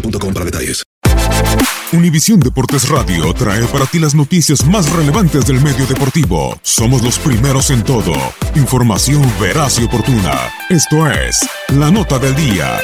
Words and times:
boostmobile.com 0.00 0.34
para. 0.34 0.82
Univisión 1.92 2.40
Deportes 2.40 2.88
Radio 2.88 3.32
trae 3.32 3.64
para 3.66 3.86
ti 3.86 3.98
las 3.98 4.14
noticias 4.14 4.66
más 4.66 4.90
relevantes 4.92 5.46
del 5.46 5.60
medio 5.60 5.86
deportivo. 5.86 6.58
Somos 6.62 7.02
los 7.02 7.18
primeros 7.18 7.70
en 7.70 7.84
todo. 7.84 8.12
Información 8.54 9.22
veraz 9.40 9.78
y 9.78 9.84
oportuna. 9.84 10.34
Esto 10.68 11.08
es 11.10 11.48
La 11.68 11.90
Nota 11.90 12.18
del 12.18 12.34
Día. 12.34 12.78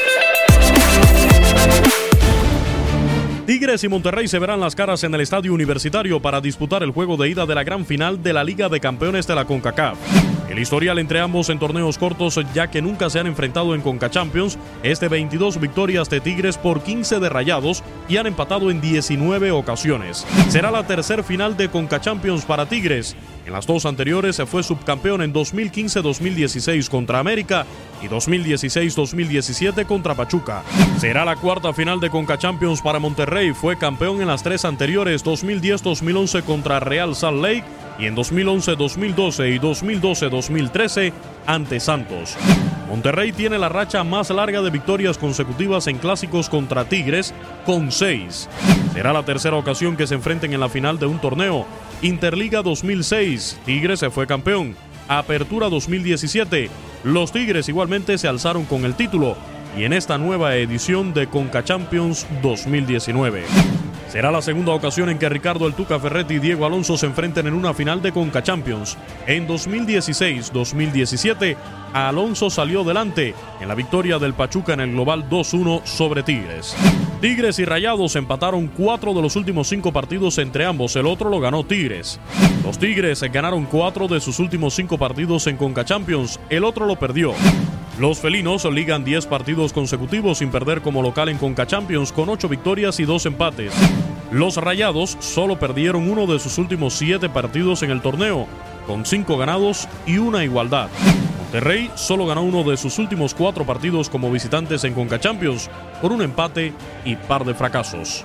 Tigres 3.47 3.83
y 3.83 3.89
Monterrey 3.89 4.29
se 4.29 4.39
verán 4.39 4.61
las 4.61 4.77
caras 4.77 5.03
en 5.03 5.15
el 5.15 5.21
estadio 5.21 5.53
universitario 5.53 6.23
para 6.23 6.41
disputar 6.41 6.83
el 6.83 6.93
juego 6.93 7.17
de 7.17 7.29
ida 7.29 7.45
de 7.45 7.55
la 7.55 7.65
gran 7.65 7.85
final 7.85 8.23
de 8.23 8.33
la 8.33 8.45
Liga 8.45 8.69
de 8.69 8.81
Campeones 8.81 9.27
de 9.27 9.35
la 9.35 9.45
CONCACAF. 9.45 10.32
El 10.53 10.59
historial 10.59 10.99
entre 10.99 11.19
ambos 11.19 11.49
en 11.49 11.59
torneos 11.59 11.97
cortos, 11.97 12.39
ya 12.53 12.67
que 12.71 12.83
nunca 12.83 13.09
se 13.09 13.19
han 13.19 13.27
enfrentado 13.27 13.75
en 13.75 13.81
Conca 13.81 14.11
Champions, 14.11 14.59
es 14.83 15.01
de 15.01 15.09
22 15.09 15.59
victorias 15.59 16.11
de 16.11 16.21
Tigres 16.21 16.59
por 16.59 16.83
15 16.83 17.21
de 17.21 17.31
Rayados 17.31 17.83
y 18.07 18.19
han 18.19 18.27
empatado 18.27 18.71
en 18.71 18.83
19 18.83 19.51
ocasiones. 19.51 20.27
Será 20.51 20.71
la 20.71 20.87
tercer 20.87 21.25
final 21.25 21.57
de 21.57 21.71
Conca 21.71 22.03
Champions 22.03 22.45
para 22.45 22.67
Tigres. 22.67 23.17
En 23.47 23.55
las 23.55 23.67
dos 23.67 23.87
anteriores 23.87 24.37
se 24.37 24.45
fue 24.45 24.63
subcampeón 24.63 25.23
en 25.23 25.33
2015-2016 25.33 26.91
contra 26.91 27.19
América 27.19 27.65
y 28.03 28.09
2016-2017 28.09 29.87
contra 29.87 30.15
Pachuca. 30.15 30.65
Será 30.99 31.25
la 31.25 31.37
cuarta 31.37 31.73
final 31.73 31.99
de 31.99 32.11
Conca 32.11 32.37
Champions 32.37 32.83
para 32.83 32.99
Monterrey. 32.99 33.55
Fue 33.55 33.79
campeón 33.79 34.21
en 34.21 34.29
las 34.29 34.43
tres 34.43 34.67
anteriores 34.67 35.25
2010-2011 35.25 36.43
contra 36.43 36.79
Real 36.79 37.17
Salt 37.17 37.43
Lake 37.43 37.65
y 37.99 38.07
en 38.07 38.17
2011-2012 38.17 39.55
y 39.55 39.59
2012-2013 39.59 41.13
ante 41.47 41.81
Santos. 41.81 42.37
Monterrey 42.89 43.33
tiene 43.33 43.59
la 43.59 43.71
racha 43.71 44.05
más 44.05 44.29
larga 44.31 44.61
de 44.61 44.71
victorias 44.71 45.17
consecutivas 45.17 45.87
en 45.87 45.99
clásicos 45.99 46.51
contra 46.51 46.85
Tigres, 46.85 47.33
con 47.65 47.91
seis. 47.91 48.49
Será 48.93 49.13
la 49.13 49.23
tercera 49.23 49.57
ocasión 49.57 49.97
que 49.97 50.07
se 50.07 50.15
enfrenten 50.15 50.53
en 50.53 50.61
la 50.61 50.69
final 50.69 50.99
de 50.99 51.07
un 51.07 51.19
torneo. 51.19 51.67
Interliga 52.03 52.61
2006, 52.63 53.61
Tigres 53.65 54.01
se 54.01 54.11
fue 54.11 54.27
campeón. 54.27 54.77
Apertura 55.09 55.69
2017, 55.69 56.69
los 57.05 57.33
Tigres 57.33 57.69
igualmente 57.69 58.19
se 58.19 58.29
alzaron 58.29 58.65
con 58.67 58.85
el 58.85 58.95
título. 58.95 59.37
Y 59.77 59.85
en 59.85 59.95
esta 59.95 60.19
nueva 60.19 60.57
edición 60.57 61.15
de 61.15 61.29
Conca 61.29 61.65
Champions 61.65 62.27
2019. 62.43 63.43
Será 64.13 64.31
la 64.31 64.43
segunda 64.43 64.73
ocasión 64.73 65.09
en 65.09 65.19
que 65.19 65.31
Ricardo 65.31 65.67
El 65.67 65.73
Tuca 65.73 65.99
Ferretti 65.99 66.35
y 66.35 66.39
Diego 66.39 66.67
Alonso 66.67 66.99
se 66.99 67.07
enfrenten 67.07 67.47
en 67.47 67.55
una 67.55 67.73
final 67.73 68.03
de 68.03 68.13
Conca 68.13 68.43
Champions. 68.43 68.99
En 69.27 69.49
2016-2017, 69.49 71.57
Alonso 71.95 72.51
salió 72.51 72.85
delante 72.85 73.35
en 73.59 73.69
la 73.69 73.75
victoria 73.75 74.19
del 74.19 74.35
Pachuca 74.35 74.75
en 74.75 74.81
el 74.81 74.93
global 74.93 75.31
2-1 75.31 75.87
sobre 75.87 76.23
Tigres. 76.23 76.77
Tigres 77.23 77.59
y 77.59 77.65
Rayados 77.65 78.15
empataron 78.15 78.67
cuatro 78.67 79.15
de 79.15 79.23
los 79.23 79.35
últimos 79.35 79.69
cinco 79.69 79.95
partidos 79.95 80.37
entre 80.37 80.67
ambos, 80.67 80.95
el 80.97 81.07
otro 81.07 81.31
lo 81.31 81.41
ganó 81.41 81.65
Tigres. 81.65 82.21
Los 82.67 82.79
Tigres 82.79 83.23
ganaron 83.33 83.65
cuatro 83.65 84.09
de 84.09 84.21
sus 84.21 84.39
últimos 84.41 84.75
cinco 84.75 84.99
partidos 84.99 85.47
en 85.47 85.57
Conca 85.57 85.87
Champions, 85.87 86.39
el 86.51 86.65
otro 86.65 86.85
lo 86.85 86.97
perdió. 86.97 87.33
Los 88.03 88.19
felinos 88.19 88.65
ligan 88.65 89.05
10 89.05 89.27
partidos 89.27 89.73
consecutivos 89.73 90.39
sin 90.39 90.51
perder 90.51 90.83
como 90.83 91.03
local 91.03 91.29
en 91.29 91.39
Conca 91.39 91.69
Champions 91.69 92.11
con 92.11 92.29
8 92.29 92.49
victorias 92.49 92.99
y 92.99 93.05
2 93.05 93.27
empates. 93.27 93.73
Los 94.33 94.57
Rayados 94.57 95.17
solo 95.21 95.61
perdieron 95.61 96.11
uno 96.11 96.27
de 96.27 96.41
sus 96.41 96.59
últimos 96.59 96.95
7 96.95 97.29
partidos 97.29 97.85
en 97.85 97.93
el 97.93 98.03
torneo, 98.03 98.49
con 98.89 99.07
5 99.07 99.39
ganados 99.39 99.89
y 100.05 100.19
una 100.19 100.43
igualdad. 100.43 100.89
Monterrey 101.45 101.93
solo 101.95 102.27
ganó 102.27 102.43
uno 102.43 102.65
de 102.69 102.77
sus 102.77 102.99
últimos 102.99 103.35
4 103.35 103.65
partidos 103.65 104.11
como 104.11 104.33
visitantes 104.33 104.83
en 104.83 104.95
Conca 104.95 105.21
Champions, 105.21 105.71
por 106.01 106.11
un 106.11 106.23
empate 106.23 106.73
y 107.05 107.15
par 107.15 107.45
de 107.45 107.55
fracasos. 107.55 108.25